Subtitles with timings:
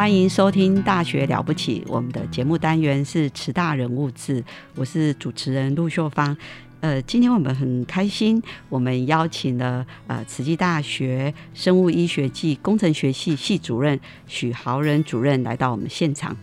[0.00, 4.42] 欢迎收听《大学了不起》，我们的节目单元是“慈大人物志”，
[4.74, 6.34] 我是主持人陆秀芳。
[6.80, 16.34] 呃，今天我们很开心，我们邀请了呃慈济大学生物医学暨工程学系系主任许豪仁主任来到我们现场。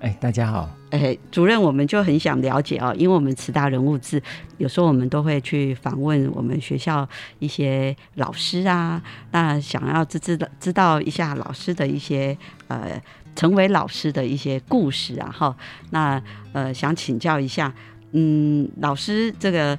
[0.00, 0.68] 哎，大家好。
[0.94, 4.22] 哎，主任，我们就很想了解哦，因为我们慈大人物志
[4.58, 7.08] 有时候我们都会去访问我们学校
[7.40, 13.02] 一些老师啊，那想要知知道知道一下老师的一些呃
[13.34, 15.56] 成为老师的一些故事啊，哈，
[15.90, 16.22] 那
[16.52, 17.74] 呃想请教一下，
[18.12, 19.76] 嗯，老师这个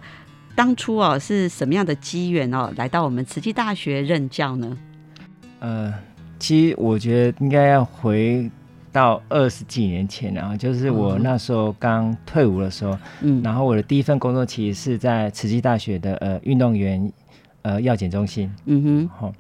[0.54, 4.78] 当初哦是什么样的机缘哦来到我们慈济大学任教呢？
[5.62, 5.94] 呃，
[6.40, 8.52] 其实我觉得应该要回。
[8.96, 17.12] 到二十几年前，然后就是我那时候刚退伍的时候，嗯，然后我的第一份工作其实是在慈济大学的呃运动员
[17.64, 19.34] 呃药检中心，嗯哼，好，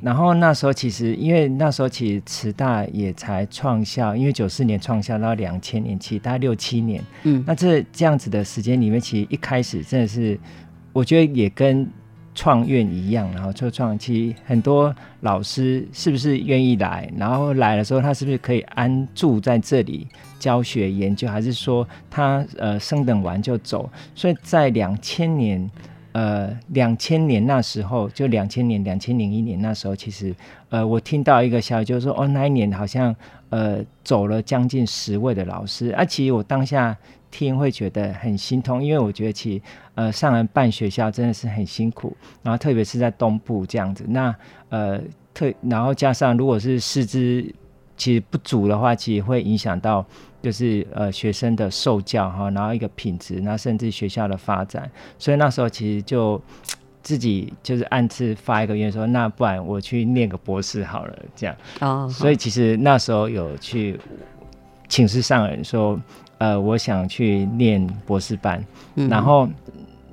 [0.00, 10.38] 然后那时候其实因为那时候其实慈大也才创校，因为九四年创校到两千年，其实大概六七年，嗯，那这这样子的时间里面，其实一开始真的是
[10.92, 11.90] 我觉得也跟。
[12.34, 17.10] 创院一样，然后做创期，很多老师是不是愿意来？
[17.16, 20.06] 然后来的时候，他是不是可以安住在这里
[20.38, 23.90] 教学研究，还是说他呃升等完就走？
[24.14, 25.70] 所以在两千年，
[26.12, 30.34] 呃两千年那时候，就两千年两千零一年那时候，其实
[30.68, 33.14] 呃我听到一个消息，就是说哦那一年好像
[33.50, 36.96] 呃走了将近十位的老师，啊其实我当下。
[37.32, 39.62] 听会觉得很心痛，因为我觉得其实
[40.00, 44.34] 呃上来办学校真的是很辛苦，然后特别是在东部这样子，那
[44.70, 44.98] 呃
[45.34, 47.44] 特然后加上如果是师资
[47.98, 50.02] 其实不足的话，其实会影响到
[50.40, 56.40] 就是呃学生的受教哈，然后一个品质，那甚至学校的发展，所以那时候其实就
[57.02, 64.00] 自己就是暗自发一个愿说，那不然我去念个博士好了这样哦，所以其实那时候有去
[64.88, 66.00] 请示上人说。
[66.40, 69.10] 呃，我想去念博士班，嗯。
[69.10, 69.46] 然后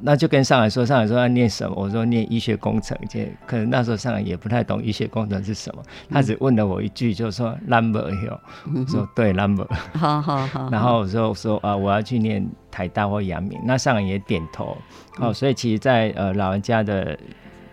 [0.02, 14.78] 那就跟上海说，上海说要念什么，我说念医学工程，这可能那时候上海也不太懂医学工程是什么，他只问了我一句，就说 number 有，说对 number，好好好，然后我说说啊，我要去念台大或阳明，那上海也点头，
[15.20, 17.18] 哦，所以其实，在呃老人家的。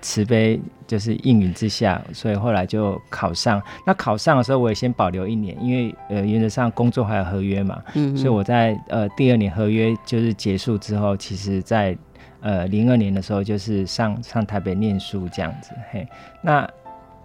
[0.07, 3.59] 慈悲就是应允之下，所以后来就考上。
[3.87, 11.97] 那考上的时候，我也先保留一年，因为呃原则上工作还有合约嘛，嗯，所以我在呃第二年合约就是结束之后，其实在
[12.44, 15.71] 呃零二年的时候就是上上台北念书这样子。
[15.91, 16.06] 嘿，
[16.41, 16.69] 那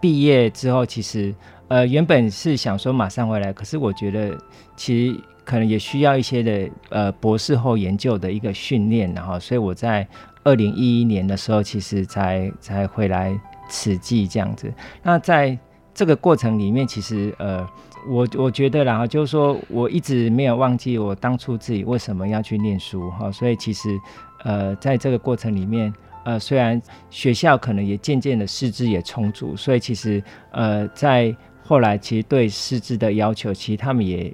[0.01, 1.35] 毕业之后，其实
[1.67, 4.35] 呃原本是想说马上回来，可是我觉得
[4.75, 10.07] 其实可能也需要一些的呃博士后研究的一个训练，然后所以我在。
[10.45, 13.37] 二零一一年的时候，其实才才回来
[13.67, 14.73] 此际这样子。
[15.03, 15.55] 那在
[15.93, 17.67] 这个过程里面，其实呃，
[18.07, 23.29] 我我觉得，然后就是说我一直没有忘记我当初自己为什么要去念书哈。
[23.29, 23.89] 所以其实
[24.43, 25.93] 呃，在这个过程里面，
[26.25, 34.33] 呃，虽然学校可能也渐渐的师资也充足，所以其实呃，在后来其实对师资的要求，其实他们也。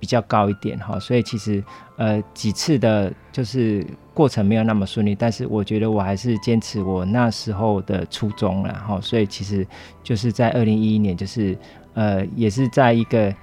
[0.00, 1.64] 比较高一点哈，所以其实
[1.96, 9.66] 呃几次的，就是过程没有那么顺利，但是我觉得我还是坚持我那时候的初衷了哈，所以其实
[10.02, 11.56] 就是在二零一一年，就是
[11.94, 13.34] 呃也是在一个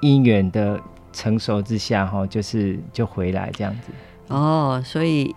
[0.00, 0.80] 因缘的
[1.12, 3.92] 成熟之下哈，就是就回来这样子
[4.26, 5.32] 哦，所以。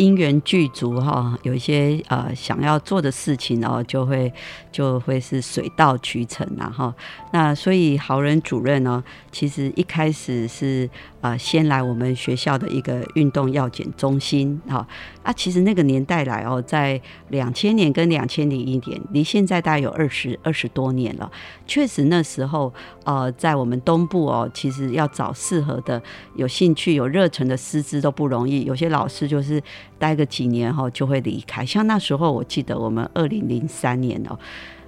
[0.00, 4.32] 因缘具足哈，有一些呃想要做的事情哦，就会
[4.72, 6.92] 就会是水到渠成然后
[7.32, 10.88] 那所以好人主任呢，其实一开始是
[11.20, 14.86] 呃，先来我们学校的一个运动药检中心，哈
[15.22, 21.30] 啊，其实那个年代来哦，在两千年跟两千零一年，离现在大概有二十二十多年了。
[21.66, 22.72] 确实那时候，
[23.04, 26.02] 呃，在我们东部哦，其实要找适合的、
[26.36, 28.64] 有兴趣、有热忱的师资都不容易。
[28.64, 29.62] 有些老师就是
[29.98, 31.66] 待个几年后就会离开。
[31.66, 34.38] 像那时候，我记得我们二零零三年哦，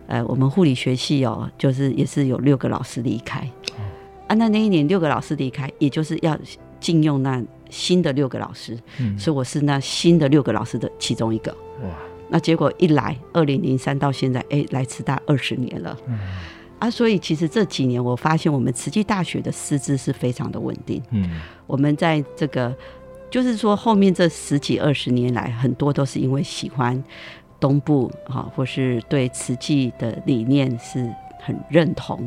[0.06, 3.46] 呃，我们护理学系哦，就是也是有六个老师离开。
[4.32, 6.38] 啊，那那一年六个老师离开，也就是要
[6.80, 11.52] 禁用那新的六个老师，嗯，所以我是那新的六个老师的其中一个。
[11.82, 11.90] 哇，
[12.30, 15.94] 那结果一来，二零零三到现在，哎，来慈大二十年了。
[16.06, 16.18] 嗯，
[16.78, 21.02] 啊，所以其实这几年我发现，我们慈济大学的师资是非常的稳定。
[21.10, 22.74] 嗯，我们在这个
[23.30, 27.04] 就是说后面这十几二十年来，很多都是因为喜欢
[27.60, 31.12] 东部哈，或是对慈济的理念是。
[31.44, 32.24] 很认同，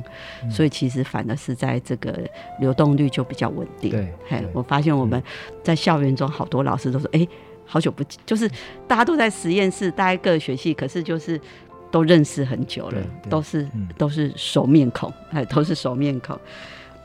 [0.50, 2.20] 所以其实反而是在这个
[2.60, 3.92] 流动率就比较稳定。
[3.92, 5.22] 对，嘿，我发现我们
[5.64, 7.26] 在校园中好多老师都说：“哎，
[7.66, 8.50] 好久不，就是
[8.88, 11.40] 大家都在实验室，大家各学系，可是就是
[11.90, 13.68] 都认识很久了，都是
[13.98, 16.38] 都是熟面孔，哎，都是熟面孔。”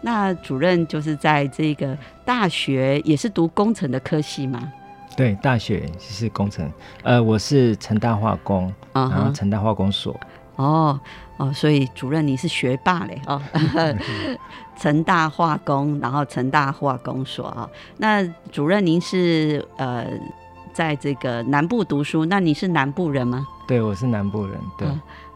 [0.03, 4.73] 那主任就是在这个大学也是读工程的科系吗？
[5.17, 6.73] 对，大学是工程，
[7.03, 10.19] 呃，我是成大化工，然后成大化工所。
[10.57, 10.99] 哦。
[11.41, 13.41] 哦，所以主任你是学霸嘞哦，
[14.79, 17.67] 成大化工，然后成大化工所啊。
[17.97, 18.23] 那
[18.53, 20.07] 主任您是呃，
[20.75, 23.47] 在这个南部读书，那你是南部人吗？
[23.67, 24.61] 对，我是南部人。
[24.77, 24.87] 对，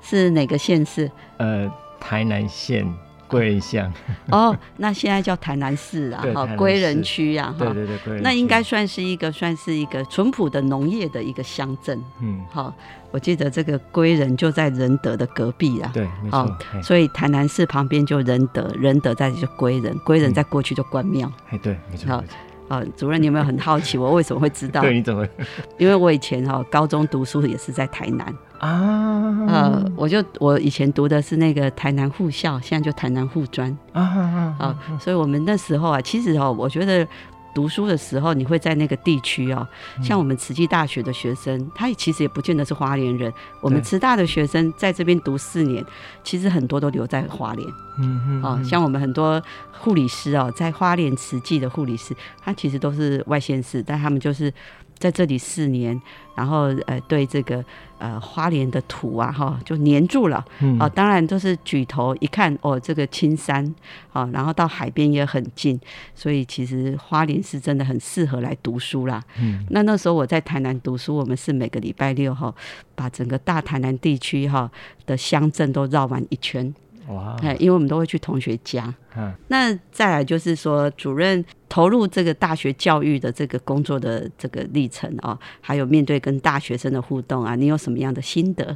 [0.03, 1.11] 是哪个县市？
[1.39, 2.87] 呃，台南县。
[3.35, 3.93] 归仁乡
[4.31, 12.73] 哦，那现在叫台南市啊，哈，归仁区啊，哈，对对对，那应该算是一个算是一个淳朴的农业的一个乡镇，嗯，好，
[13.11, 22.25] 我记得这个归仁就在仁德的隔壁啊，对，没错，所以台南市旁边就仁德，仁德在就归仁，归仁在过去就关庙，哎，对，没错，好，
[22.69, 24.81] 啊，主任你有没有很好奇我为什么会知道？
[24.81, 25.27] 对，你怎么？
[25.79, 28.27] 因为我以前哈高中读书也是在台南。
[28.59, 37.07] 啊，呃，我就我以前读的是那个台南护校，现在就台南护专啊啊，所以我们那时候啊，其实哦，我觉得
[37.55, 39.67] 读书的时候，你会在那个地区哦，
[40.03, 43.31] 像我们慈济大学的学生，他其实也不见得是花莲人。
[43.61, 45.85] 我们慈大的学生在这边读四年，
[46.23, 47.69] 其实很多都留在花莲。
[47.99, 49.43] 嗯嗯，啊，像我们很多
[49.81, 54.53] 护理师哦，在花莲慈济的护理师，他其实都是外县市，但他们就是
[54.99, 56.01] 在这里四年，
[56.35, 57.65] 然后呃，对这个。
[57.97, 60.45] 呃，花莲的土啊，哈，就黏住了。
[60.79, 63.65] 哦，当然就是举头一看，哦，这个青山，
[64.13, 65.81] 啊，然后到海边也很近，
[66.15, 69.23] 所以其实花莲是真的很适合来读书啦。
[69.41, 72.55] 嗯，那那时候我在台南读书，我们是每个礼拜六哈，
[72.95, 74.71] 把整个大台南地区哈
[75.07, 76.75] 的乡镇都绕完一圈。
[77.09, 77.37] 哇！
[77.43, 78.95] 哎，因为我们都会去同学家。
[79.17, 88.75] 嗯，那再来就是说，主任投入这个大学教育的这个工作的这个历程啊，还有面对跟大学生的互动啊，你有什么样的心得？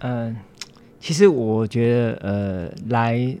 [0.00, 0.36] 嗯，
[0.98, 3.36] 其实我觉得，呃，来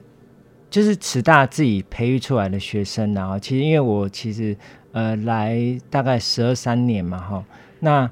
[0.70, 4.56] 就是慈大自己培育出来的学生，然后其实因为我其实
[4.92, 7.44] 呃来大概十二三年嘛，哈，
[7.80, 8.10] 那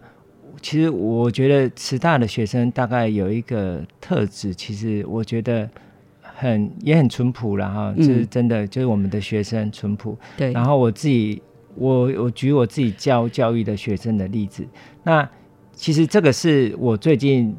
[0.61, 5.69] 其实我觉得慈大的学生大概有一个特质，其实我觉得。
[6.39, 10.17] 很也很淳朴然后就是真的就是我们的学生淳朴。
[10.37, 10.53] 对。
[10.53, 11.43] 然后我自己，
[11.75, 14.65] 我我举我自己教教育的学生的例子。
[15.03, 15.29] 那
[15.73, 17.55] 其实这个是我最近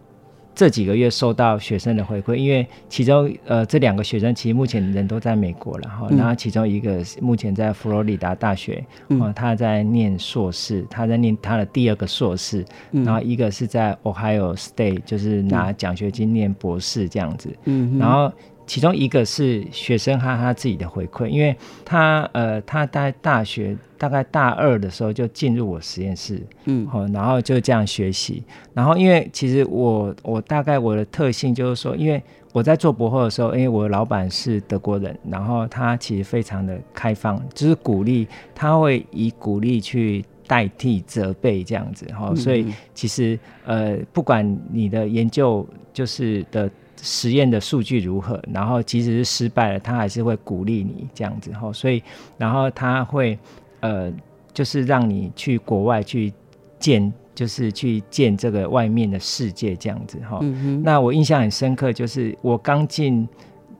[0.55, 6.07] 这几个月收到学生的回馈，因为其中呃这两个学生其实目前人都在美国了哈。
[6.11, 8.81] 然后其中一个目前在佛罗里达大学，
[9.19, 12.65] 啊他在念硕士，他在念他的第二个硕士。
[12.91, 17.49] 然后一个是在 Ohio State，就是拿奖学金念博士这样子。
[17.65, 17.97] 嗯。
[17.99, 18.31] 然后。
[18.69, 28.43] 其中一个是学生他他自己的回馈，因为他呃他在大学大概大二的时候就进入我实验室，嗯，然后就这样学习。
[28.75, 32.21] 然后因为其实我我大概我的特性就是说，因为
[32.53, 42.35] 我在做博后的时候，因为我的老板是德国人，然后他其实非常的开放，就是鼓励他会以鼓励去代替责备这样子哈。
[42.35, 46.69] 所以其实呃不管你的研究就是的。
[47.01, 48.37] 实验的数据如何？
[48.53, 51.71] 然后即使是失败了，他还是会鼓励你这样子哈。
[51.71, 52.03] 所以，
[52.37, 53.39] 然后他会
[53.79, 54.11] 呃，
[54.53, 56.33] 就是让你去国外去
[56.77, 60.41] 见，就是去见这个外面的世界这样子哈。
[60.83, 63.25] 那我印象很深刻，就是我刚进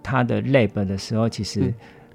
[0.01, 1.73] 他的 lab 的时候，其实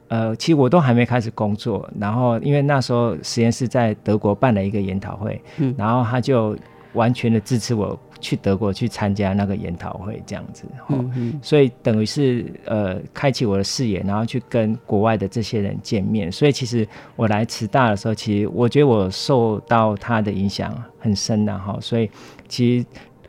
[0.09, 1.89] 呃，其实我都还没开始工作。
[1.99, 5.41] 然后因为那时候实验室在德国办了一个研讨会，
[5.77, 6.57] 然后他就
[6.93, 10.65] 完全的支持我去德国去参加那个研讨会这样子。
[10.89, 16.31] 嗯所以等于是呃开启我的视野，然后去跟国外的这些人见面。
[16.31, 21.79] 所以其实我来慈大的时候，其实我觉得我受到他的影响很深的哈。
[21.81, 22.11] 所以
[22.49, 22.87] 其实。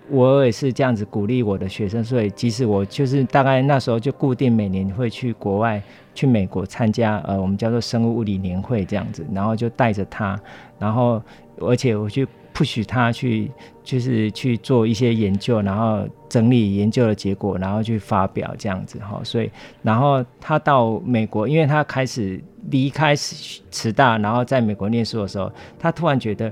[0.07, 5.81] 我也是这样子鼓励我的学生，所以即使我就是大概那时候就固定每年会去国外，
[6.15, 10.39] 去美国参加呃我们叫做生物物理年会这样子，然后就带着他，
[10.79, 11.21] 然后
[11.59, 13.51] 而且我去 push 他去
[13.83, 19.51] 就是去做一些研究，然后整理研究的结果，然后去发表这样子哈，所以
[19.83, 22.41] 然后他到美国，因为他开始
[22.71, 26.51] 离开慈大，然后在美国念书的时候，他突然觉得，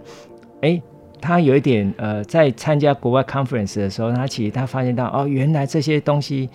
[0.62, 0.80] 哎。
[1.26, 6.50] 他有一点呃，在参加国外 conference 的时候，他其实他发现到哦，原来这些东西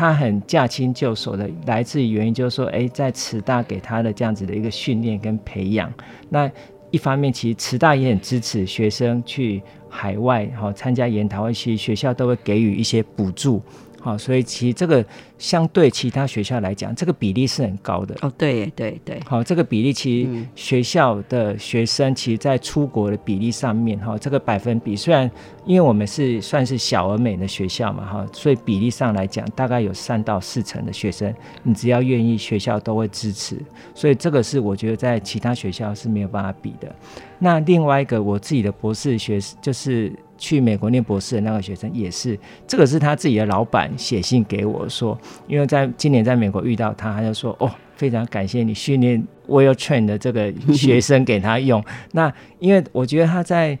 [0.00, 5.92] 他很驾轻就熟的，来自于原因就是说，哎，在慈大给他的这样子的一个训练跟培养。
[6.30, 6.50] 那
[6.90, 13.60] 一方面，其实慈大也很支持学生去海外哈参加研讨会，其实学校都会给予一些补助。
[14.00, 15.04] 好，所以其实这个
[15.38, 18.16] 相对其他学校来讲，这个比例是很高的。
[18.22, 19.20] 哦，对对对。
[19.26, 25.30] 好，这个比例其实学校的学生其实，在出国的比例上面，哈，这个百分比虽然
[25.66, 33.56] 因为我们是算是小而美的学校嘛，哈，所以比例上来讲，大概有三到四成的学生，你只要愿意，学校都会支持。
[33.94, 36.90] 所以这个是我觉得在其他学校是没有办法比的。
[37.38, 40.10] 那另外一个，我自己的博士学就是。
[40.40, 45.16] 去美国念博士的那个学生也是，这个是他自己的老板写信给我说，
[45.46, 51.84] 因为在今年在美国遇到他，他就说哦，非常感谢你训练 Well Train 的这个学生给他用。
[52.12, 53.78] 那因为我觉得他在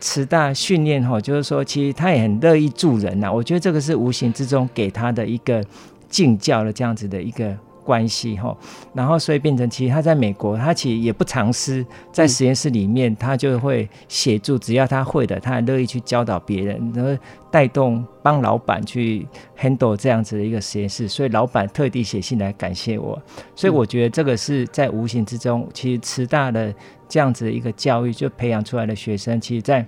[0.00, 3.32] 慈大训练哈，就是说其实他也很乐意助人呐。
[3.32, 5.64] 我觉得这个是无形之中给他的一个
[6.08, 7.56] 敬教的这样子的一个。
[7.90, 8.56] 关系哈，
[8.94, 17.20] 然后所以变成其实他在美国，他其实也不藏私，在实验室里面，他就会协助，只要他会的，他很乐意去教导别人，然后
[17.50, 19.26] 带动帮老板去
[19.58, 21.08] handle 这样子的一个实验室。
[21.08, 23.20] 所以老板特地写信来感谢我，
[23.56, 26.72] 所以我觉得这个是在无形之中，其实慈大的
[27.08, 29.84] 这样子的一个教育，就培养出来的学生，其实，在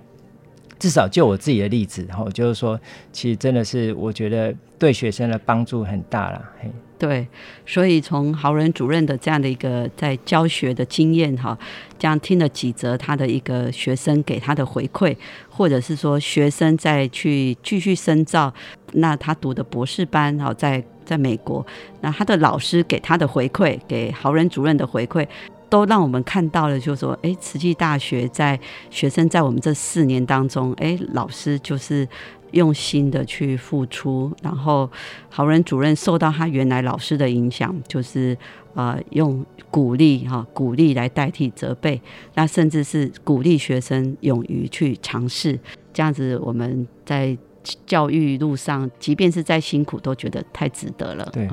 [0.77, 2.77] 至少就我自己的例子，然后就是说，
[3.13, 6.69] 其实真的是我觉得对学生的帮助很大了，嘿。
[6.99, 7.27] 对，
[7.65, 11.57] 所以从豪人主任的这样的一个在教学的经验哈，
[11.99, 15.13] 这样听了几则他的一个学生给他的回馈，
[15.49, 18.53] 或者是说学生再去继续深造，
[18.93, 21.65] 那他读的博士班哈，在在美国，
[21.99, 25.27] 那他的老师给他的回馈，给豪人主任的回馈，
[25.67, 28.57] 都让我们看到了，就是说，哎，慈济大学在
[28.89, 32.07] 学生在我们这四年当中，哎，老师就是。
[32.53, 34.89] 用心的去付出，然后
[35.29, 38.35] 好人主任受到他原来老师的影响，就是
[38.73, 42.01] 呃用鼓励哈鼓励来代替责备，
[42.35, 45.59] 那甚至是鼓励学生勇于去尝试，
[45.91, 47.37] 这样子我们在
[47.85, 51.29] 教育路上，即便是再辛苦，都觉得太值得了。
[51.33, 51.49] 对，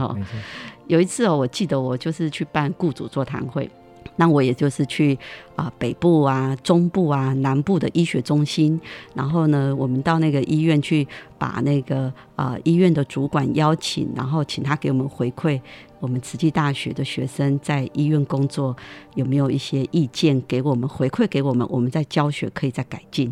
[0.86, 3.68] 有一次哦，我记得我就是去办雇主座谈会。
[4.16, 5.18] 那我也就是去
[5.60, 8.80] 啊北部啊中部啊南部的医学中心，
[9.14, 11.06] 然后呢，我们到那个医院去，
[11.38, 15.60] 把那个啊医院的主管邀请，然后请他给我们回馈。
[16.00, 18.74] 我们慈济大学的学生在医院工作
[19.16, 21.66] 有没有一些意见给我们回馈给我们？
[21.70, 23.30] 我们在教学可以再改进。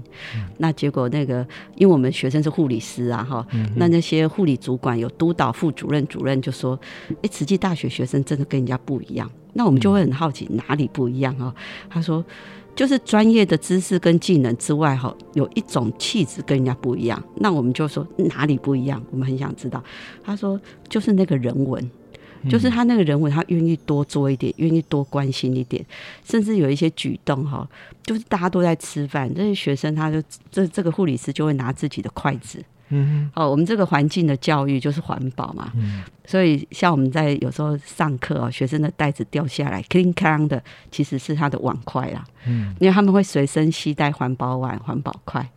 [0.59, 1.41] 那结果那个，
[1.77, 6.79] 因为我们学生是护理师啊，哈，那那些护理主管有督导副主任、主任就说
[7.25, 11.53] ：“哎，慈济大学学生真的跟人家不一样。”那我们就会很好奇哪里不一样啊？
[11.89, 12.18] 他说
[12.77, 19.03] ：“就是专业的知识跟技能之外，哈，有一种气质跟人家不一样。”那我们就说哪里不一样？
[19.11, 19.83] 我们很想知道。
[20.23, 21.91] 他说：“就是那个人文。”
[22.49, 25.85] 就是他那个人文，他愿意多做一点，愿意多关心一点，
[26.25, 27.69] 甚至有一些举动哈，
[28.05, 45.49] 就是大家都在吃饭，这些学生他就这这个护理师就会拿自己的筷子，嗯，哦，我们这个环境的教育就是环保嘛，嗯，所以像我们在有时候上课啊，学生的袋子掉下来，clean clean 的，其实是他的碗筷啦，嗯，因为他们会随身携带环保碗、环保筷，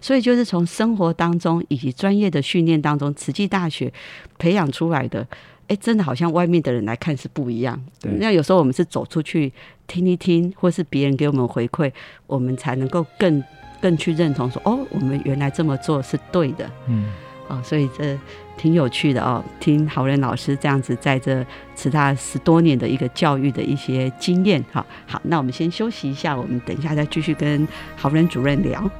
[0.00, 3.92] 所以就是从生活当中以及专业的训练当中，慈济大学
[4.38, 5.26] 培养出来的。
[5.68, 7.78] 哎，真的好像外面的人来看是不一样。
[8.00, 8.10] 对。
[8.12, 9.52] 那有时候我们是走出去
[9.86, 11.92] 听一听，或是别人给我们回馈，
[12.26, 13.44] 我们才能够更
[13.80, 16.70] 更去认同说，哦，我们原来这么做是对的。
[16.86, 17.06] 嗯，
[17.48, 18.18] 哦，所以这
[18.56, 21.44] 挺有趣的哦，听好人老师这样子在这
[21.76, 24.64] 持他十多年的一个教育的一些经验。
[24.72, 27.66] 哈，好，那我们先休息一下，我们等一下再继续跟
[27.96, 28.90] 好人主任聊。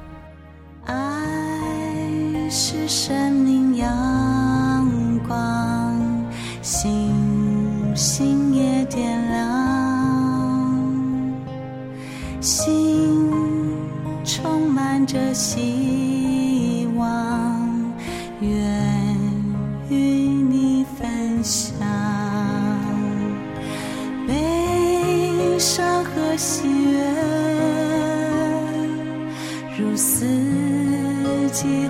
[0.85, 0.95] 爱
[2.49, 5.69] 是生命阳光。
[6.61, 9.39] 星星也点亮，
[12.39, 13.38] 心
[15.05, 17.93] 着希望，
[18.41, 18.49] 愿
[19.89, 21.77] 与你分享。
[24.27, 27.01] 悲伤和喜悦，
[29.77, 30.25] 如四
[31.51, 31.89] 季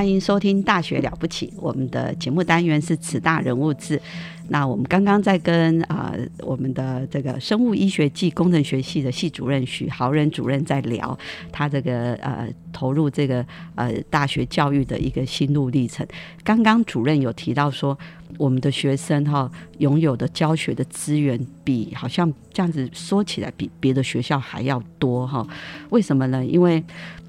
[0.00, 4.00] 欢迎收听《大学了不起》，我们的节目单元是“此大人物志”。
[4.48, 11.16] 那我们刚刚在跟啊我们的这个生物医学暨工程学系的系主任许豪仁主任在聊
[11.52, 13.44] 他这个呃投入这个
[13.74, 16.04] 呃大学教育的一个心路历程。
[16.42, 17.96] 刚刚主任有提到说，
[18.38, 25.46] 我们的学生哈拥有的教学的资源比好像这样子说起来比别的学校还要多哈？
[25.90, 26.42] 为什么呢？
[26.44, 26.82] 因为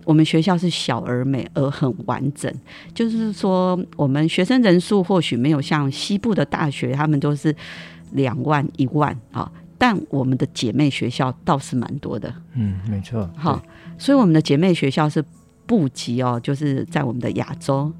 [0.05, 2.53] 我们学校是小而美而很完整，
[2.93, 7.55] 就是说我们学生人数或许没有像西部的大学，他们都是
[8.11, 12.33] 两万一万啊，但我们的姐妹学校倒是蛮多的。
[12.53, 13.29] 嗯，没错。
[13.35, 13.61] 好，
[13.97, 15.23] 所以我们的姐妹学校是
[15.65, 17.91] 布及哦，就是在我们的亚洲、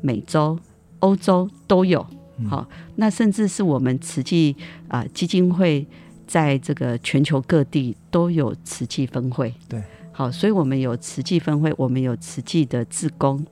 [0.00, 0.58] 美洲、
[1.00, 2.06] 欧洲都有。
[2.48, 4.54] 好，那甚至是我们慈济
[4.88, 5.86] 啊基金会
[6.26, 9.54] 在这个全球各地都有慈济分会。
[9.68, 9.82] 对。
[10.18, 13.44] 好，所以我们有慈济分会，我们有慈济的志工，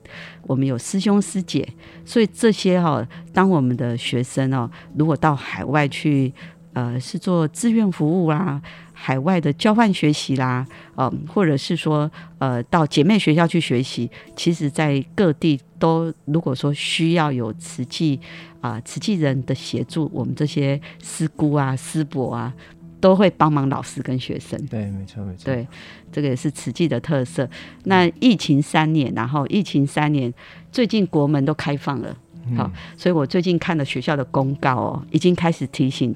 [0.47, 1.63] 我们有师兄师姐，
[2.03, 6.33] 所以这些哈，当我们的学生哦，如果到海外去，
[6.73, 8.59] 呃，是做志愿服务啦，
[8.93, 10.65] 海外的交换学习啦，
[10.97, 18.19] 嗯，或者是说，呃，到姐妹学校去学习，其实在各地都，如果说需要有慈济
[18.59, 22.51] 啊，慈济人的协助，我们这些师姑啊、师伯啊。
[22.99, 25.67] 都会帮忙老师跟学生，对，没错，没错，对，
[26.11, 27.47] 这个也是慈济的特色。
[27.83, 30.33] 那疫情三年，然后疫情三年，
[30.71, 32.15] 最近国门都开放了，
[32.57, 36.15] 好，所以我最近看了学校的公告哦，已经开始提醒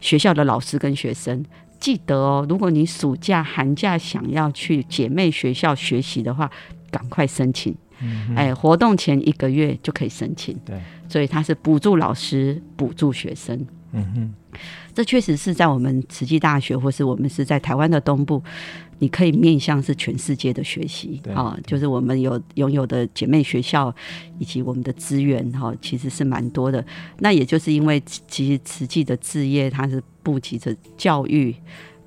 [0.00, 1.44] 学校的老师跟学生，
[1.78, 6.50] 记得哦，如果你暑假、寒假想要去姐妹学校学习的话，
[6.90, 14.34] 赶快申请，嗯哎，活动前一个月就可以申请，对，所以它是补助老师、补助学生，嗯哼。
[14.94, 18.42] 这确实是在我们慈济大学，或是我们是在台湾的东部，
[18.98, 23.94] 你可以面向是全世界的学习啊，就是我们有拥有的姐妹学校
[24.38, 26.84] 以及我们的资源哈，其实是蛮多的。
[27.18, 31.54] 那也就是因为其实慈济的置业，它是布及着教育、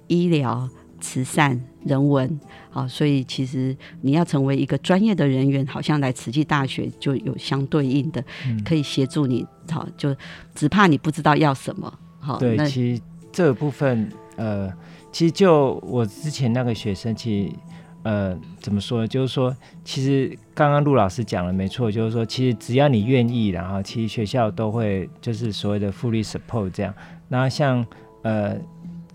[0.08, 2.40] 医疗、慈善、人文
[2.72, 8.24] 啊，所以其实你要成为一个专业的人员，好像来慈济大学就有相对应的
[8.66, 10.16] 可以协助你，好，就
[10.54, 11.92] 只怕你不知道要什么。
[12.40, 14.72] 对，其实这部分，呃，
[15.12, 17.56] 其实就我之前那个学生，其实，
[18.04, 19.08] 呃，怎么说呢？
[19.08, 26.94] 就是说，其实刚刚陆老师讲了，没错，就是说，其实只要你愿意，然后其实学校都会就是所谓的复利 support 这样。
[27.28, 27.86] 那像
[28.24, 28.56] 呃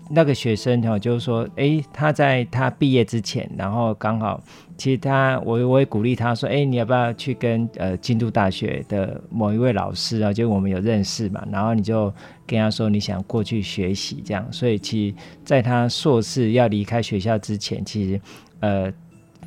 [0.09, 4.41] 那个学生哈，就是说，哎，他在他毕业之前，然后刚好。
[4.75, 10.31] 其实他，我我也鼓励他说：“哎，你要不要去跟呃京都大学的某一位老师啊？
[10.31, 12.05] 就我们有认识嘛，然后你就
[12.47, 14.47] 跟他说你想过去学习这样。
[14.53, 18.21] 所以其实在他硕士要离开学校之前，其实
[18.61, 18.89] 呃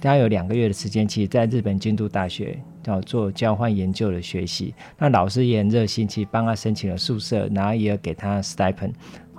[0.03, 4.75] 他有两个月的时间，其实在日本京都大学要做交换研究的学习。
[4.99, 8.93] 那老师也很热心，其实帮他申请了宿舍，然后也有给他 stipend，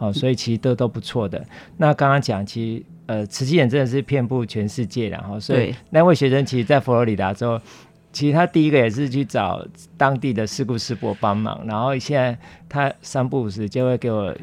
[0.04, 1.42] 好，所以其实都都不错的。
[1.78, 7.58] 那刚刚讲，其实呃，慈济眼真的是遍布全世界，然后所以那位学生其实，在佛罗里达州。
[8.13, 9.65] 其实他第一个也是去找
[9.97, 12.38] 当地的事故师伯帮忙，然后现在
[12.69, 14.34] 他三不五时就会给我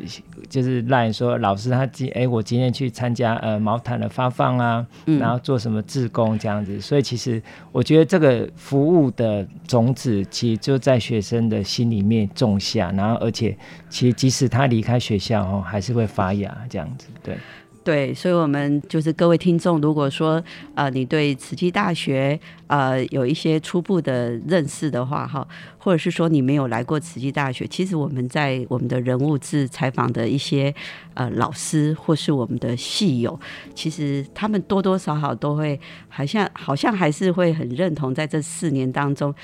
[0.48, 13.56] 就是赖说老师他今哎我今天去参加呃毛毯的发放啊，然后做什么志工这样子，所以其实我觉得这个服务的种子其实就在学生的心里面种下，然后而且
[13.88, 17.38] 其实即使他离开学校哦，还是会发芽这样子，对。
[17.82, 20.42] 对，所以，我们就是各位听众，如果说
[20.74, 25.46] 呃，你对慈济大学呃有一些初步的认识的话，哈，
[25.78, 30.72] 或者是说你没有来过慈济大学，其实我们在我们的人物志采访的一些
[31.14, 33.40] 呃老师或是我们的系友，
[33.74, 39.34] 其实他们多多少少都会好像好像还是会很认同在这四年当中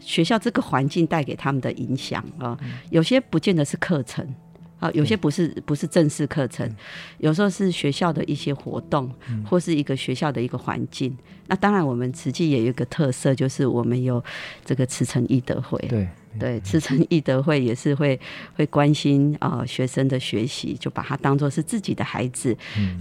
[0.00, 2.56] 学校这个环境带给他们的影响啊，
[2.90, 4.34] 有些不见得是课程。
[4.78, 6.70] 啊，有些不是不是正式课程，
[7.18, 9.10] 有时候是学校的一些活动，
[9.48, 11.16] 或是一个学校的一个环境。
[11.48, 14.22] 那当然，我们慈济也有一个特色，就是我们有
[14.64, 15.78] 这个慈诚义德会。
[15.88, 16.08] 对
[16.38, 18.20] 对，慈诚义德会也是会
[18.54, 22.54] 会关心啊学生的学习，就把他当做是自己的孩子。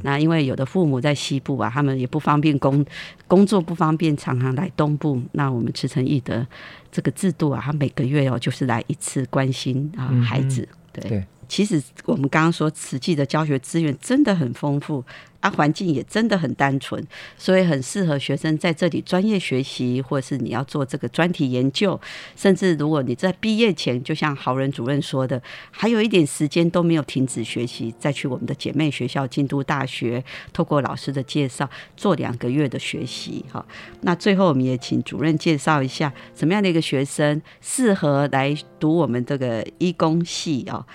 [0.03, 2.85] 那因为有的父母在西部啊，他们也不方便工
[3.27, 5.21] 工作不方便，常常来东部。
[5.33, 6.47] 那我们慈诚义德
[6.89, 10.65] 这个制度啊，他每个月哦就是来一次关心啊孩子。
[10.93, 11.25] 对。
[11.47, 15.03] 其实我们刚刚说，慈济的教学资源真的很丰富，
[15.39, 17.05] 啊，环境也真的很单纯，
[17.37, 21.99] 所以很适合学生在这里专业学习，或者是你要做这个专题研究，
[22.35, 33.45] 甚至如果你在毕业前，就像豪人主任说的，还有一点时间都没有停止学习，再去我们的姐妹学校京都大学，透过老师的介绍做两个月的学习。
[33.51, 33.63] 哈，
[34.01, 40.85] 那最后我们也请主任介绍一下，什么样的一个学生适合来读我们这个医工系啊？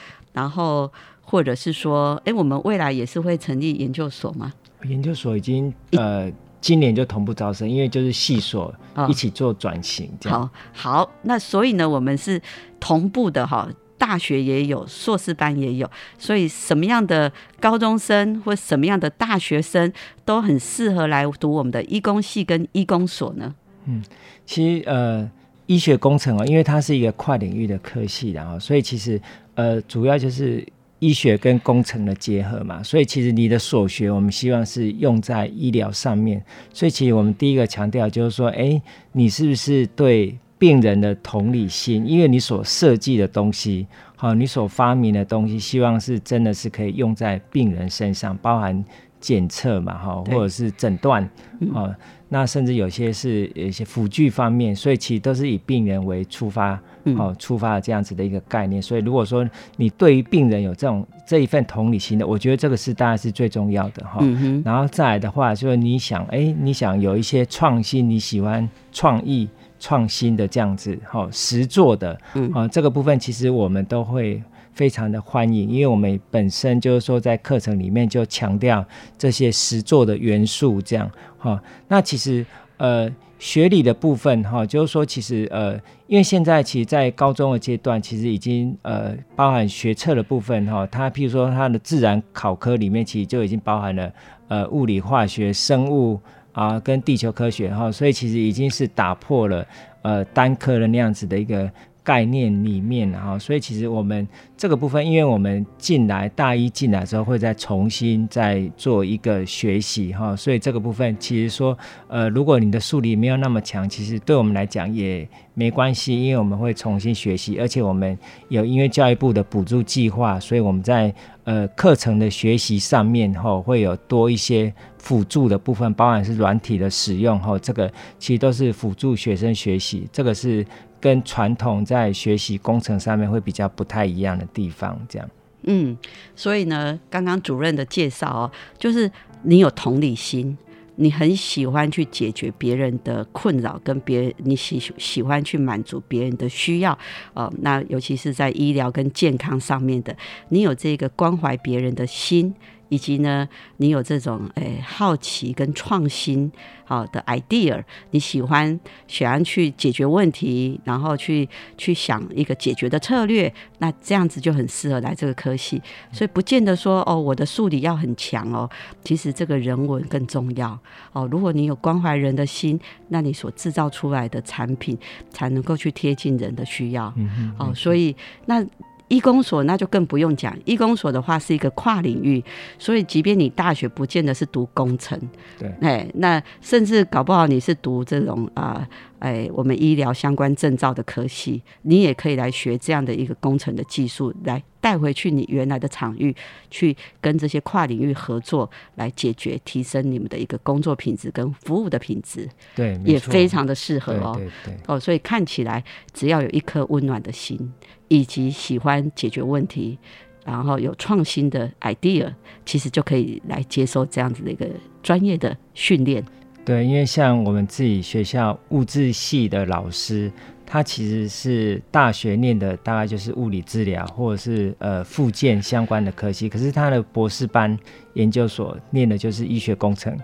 [0.40, 4.50] 然后，或者是说，哎，我们未来也是会成立研究所吗？
[4.84, 8.74] 研究所已经呃，今年就同步招生，因为就是系所
[9.06, 10.10] 一起做转型。
[10.24, 12.40] 好，好，那所以呢，我们是
[12.80, 19.92] 同步的哈，大学也有，硕士班也有，所以什么样的高中生或什么样的大学生
[20.24, 23.54] 都很适合来读我们的医工系跟医工所呢？
[23.84, 24.02] 嗯，
[24.46, 25.30] 其实呃，
[25.66, 29.20] 医学工程哦，因为它是一个跨领域的科系，然后所以其实。
[29.60, 30.66] 呃，主要就是
[31.00, 36.42] 医学跟工程的结合嘛，所以其实你的所学，我们希望是用在医疗上面。
[36.72, 38.80] 所以其实我们第一个强调就是说，哎，
[39.12, 42.06] 你是不是对病人的同理心？
[42.06, 48.82] 因为你所设计的东西，好，你所发明的东西，希望是真的是可以用在病人身上，包含
[49.20, 51.28] 检测嘛，哈，或者是诊断，
[51.74, 51.94] 哦，
[52.28, 56.80] 那甚至有些是有一些辅具方面，所以其实都是以病人为出发。
[57.16, 64.22] 哦，出发的这样子的一个概念，所以如果说你对于病人有这种这一份同理心的，我觉得这个是当然是最重要的哈。
[64.62, 72.52] 然后再来的话，就是你想，哎，你想有一些创新，你喜欢创意创新的这样子，哈，实做的，嗯。
[72.52, 78.84] 啊，这个部分其实我们都会非常的欢迎，因为我们本身就是说在课程里面就强调
[79.18, 82.44] 这些实作的元素，这样，哈，那其实
[82.76, 83.10] 呃。
[83.40, 85.72] 学理的部分哈，就是说，其实呃，
[86.06, 94.12] 因为现在其实，在高中的阶段，其实已经呃，包含学测的部分哈，它譬如说它的自然考科里面，其实就已经包含了
[94.48, 96.20] 呃物理、化学、生物
[96.52, 99.66] 啊，跟地球科学哈，所以其实已经是打破了
[100.02, 101.72] 呃单科的那样子的一个。
[102.02, 111.76] 概念里面哈，所以其实我们这个部分，因为我们进来大一进来之后，会再重新再做一个学习哈，所以这个部分其实说，
[112.08, 130.66] 呃，如果你的数理没有那么强，其实对我们来讲也没关系，因为我们会重新学习，而且我们有因为教育部的补助计划，所以我们在呃课程的学习上面哈，会有多一些辅助的部分，包含是软体的使用哈，这个其实都是辅助学生学习，这个是。
[131.00, 135.28] 跟传统在学习工程上面会比较不太一样的地方，这样。
[135.62, 135.96] 嗯，
[136.36, 139.10] 所以呢，刚刚主任的介绍哦，就是
[139.42, 140.56] 你有同理心，
[140.96, 146.98] 你很喜欢去解决别人的困扰，跟别人你喜喜欢去满足别人的需要，
[147.34, 150.16] 呃，那尤其是在医疗跟健康上面的，
[150.48, 152.54] 你有这个关怀别人的心。
[152.90, 153.48] 以及呢，
[153.78, 156.52] 你有这种诶好奇跟创新
[156.84, 161.48] 好的 idea，你喜欢喜欢去解决问题，然后去
[161.78, 165.80] 去想一个解决的策略，那这样子就很适合来这个科系。
[166.12, 168.68] 所以不见得说哦，我的数理要很强哦，
[169.02, 170.78] 其实这个人文更重要
[171.12, 171.26] 哦。
[171.30, 174.98] 如果你有关怀人的心，那你所制造出来的产品
[175.30, 177.14] 才能够去贴近人的需要。
[177.56, 178.14] 哦，所以
[178.46, 178.66] 那。
[179.10, 182.42] 医工所那就更不用讲，医工所的话是一个跨领域，
[182.78, 185.20] 所以即便你大学不见得是读工程，
[185.58, 188.88] 对，哎，那甚至搞不好你是读这种啊，
[189.20, 196.34] 哎，我们医疗相关证照的科系，你也可以来学这样的一个工程的技术，来带回去你原来的场域，
[196.70, 204.48] 去跟这些跨领域合作，来解决提升你们的一个工作品质跟服务的品质，对，也非常的适合哦，对。
[204.64, 207.72] 对，哦，所以看起来只要有一颗温暖的心。
[208.12, 209.96] 以及喜欢解决问题，
[210.44, 212.34] 然后有创新的 idea，
[212.66, 214.66] 其实就可以来接受这样子的一个
[215.00, 216.20] 专业的训练。
[216.64, 220.30] 对，因为像我们自己学校物质系的老师，
[220.64, 227.76] 他其实是大学念的大概就是物理治疗或者是呃附件相关的科系，可是他的博士班
[228.14, 230.16] 研究所念的就是医学工程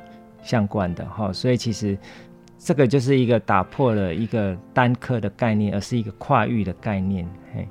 [0.42, 1.96] 相关的哈，所以其实。
[2.58, 7.24] 这个就是一个打破了一个单科的概念，而是一个跨域的概念。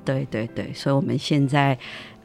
[0.04, 1.78] 对对对，所以我们现在。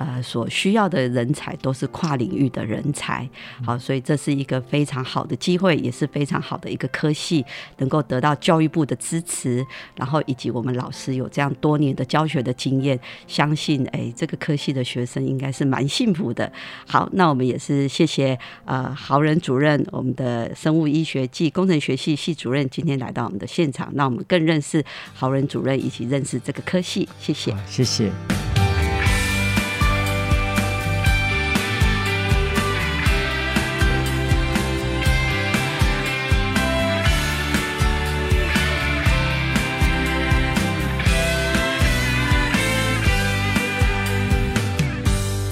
[0.04, 3.30] 呃，所需要的人才都是跨领域的人才，
[3.64, 7.46] 好，所以这是一个非常好的机会，也是非常好的一个科系，
[7.78, 9.64] 能够得到教育部的支持，
[9.96, 16.52] 然后以及我们老师有这样多年的教学的经验，相信哎，这个科系的学生应该是蛮幸福的。
[16.88, 27.08] 好，那我们也是谢谢呃豪仁主任，我们的生物医学暨工程学系系主任今天来到我们的现场，让我们更认识豪仁主任，一起认识这个科系。
[27.20, 28.12] 谢谢，谢谢。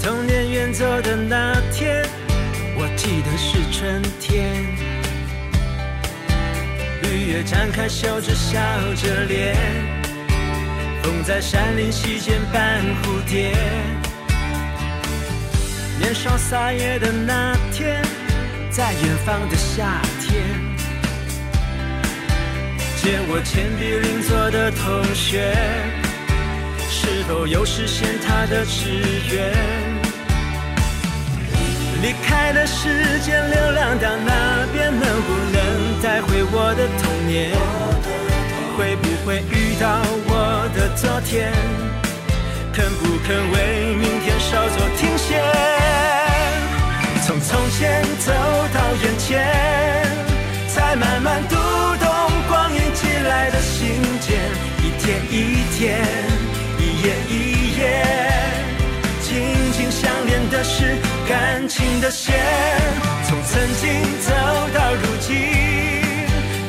[0.02, 2.06] 童年远走的那天，
[2.76, 4.66] 我记得是春天，
[7.04, 8.60] 绿叶展开袖子，笑
[8.96, 9.56] 着脸，
[11.04, 13.54] 风在山林溪间伴蝴蝶。
[16.00, 18.02] 年少撒野的那天，
[18.72, 20.44] 在远方的夏天，
[23.02, 25.54] 借我铅笔邻座的同学，
[26.90, 28.90] 是否有实现他的志
[29.32, 29.54] 愿？
[32.02, 35.58] 离开了时间，流浪到那边，能不能
[36.02, 37.52] 带回我的童年？
[38.78, 40.29] 会不会遇到我
[41.02, 41.52] 昨天？
[42.74, 45.42] 肯不肯为明天稍作停歇？
[47.26, 48.34] 从从前走
[48.74, 49.48] 到眼前，
[50.68, 52.10] 才慢慢读懂
[52.50, 54.40] 光阴寄来的信件，
[54.84, 56.04] 一天一天，
[56.78, 57.82] 一页一页，
[59.22, 60.98] 紧紧相连的是。
[61.30, 62.36] 感情的线，
[63.26, 64.34] 从曾经走
[64.74, 65.36] 到如今，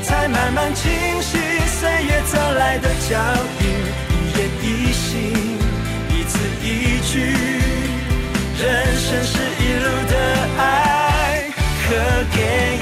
[0.04, 3.16] 才慢慢清晰岁月走来的脚
[3.62, 3.79] 印，
[7.10, 10.14] 去，人生是一路的
[10.58, 11.50] 爱
[11.82, 11.88] 和
[12.36, 12.38] 给
[12.76, 12.80] 予。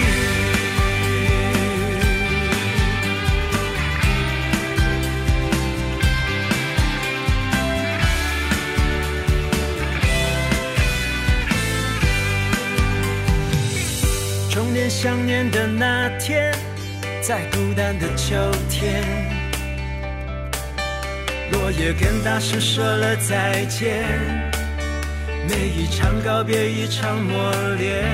[14.91, 16.53] 想念的那天，
[17.21, 18.35] 在孤单的秋
[18.71, 19.05] 天，
[21.53, 24.05] 落叶跟大树说了再见。
[25.49, 28.05] 每一场告别，一场磨练。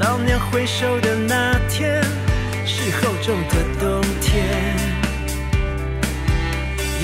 [0.00, 2.02] 老年回首的那天，
[2.64, 4.44] 是厚重的冬天。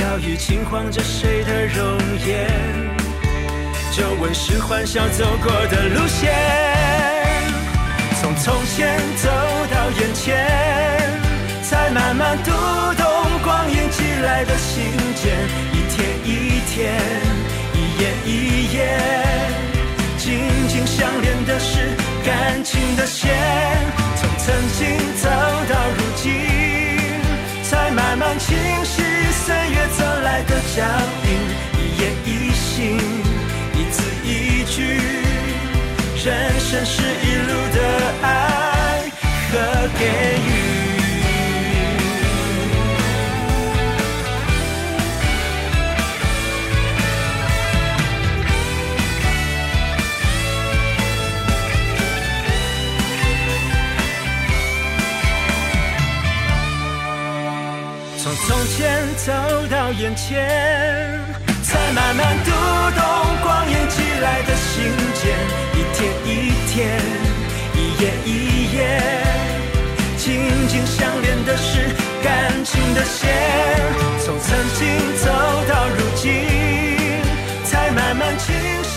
[0.00, 2.50] 摇椅轻晃着谁的容颜？
[3.92, 6.34] 皱纹是欢笑走过的路线。
[8.20, 9.28] 从从前走
[9.70, 11.22] 到眼前，
[11.64, 13.06] 才慢慢读懂
[13.42, 15.34] 光阴寄来的信件，
[15.72, 16.94] 一天一天，
[17.72, 18.78] 一页一页，
[20.18, 23.34] 紧紧相连的是感情的线。
[24.16, 26.30] 从曾经走到如今，
[27.62, 30.84] 才慢慢清晰岁月走来的脚
[31.24, 31.28] 印，
[31.80, 32.98] 一言一行，
[33.72, 35.00] 一字一句。
[36.22, 37.78] 人生是一路的
[38.22, 38.28] 爱
[39.50, 39.52] 和
[39.98, 40.04] 给
[40.46, 40.53] 予。
[59.98, 61.20] 眼前，
[61.62, 63.02] 才慢慢读懂
[63.42, 64.82] 光阴寄来的信
[65.14, 65.38] 件，
[65.72, 66.28] 一天一
[66.68, 67.00] 天，
[67.74, 68.28] 一夜一
[68.76, 69.00] 夜，
[70.16, 73.30] 紧紧相连的是感情的线，
[74.24, 75.30] 从曾经走
[75.68, 76.30] 到如今，
[77.64, 78.93] 才慢慢清晰。